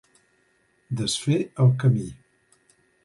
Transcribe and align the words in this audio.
Desfer 1.01 1.37
el 1.67 1.71
camí. 1.85 2.07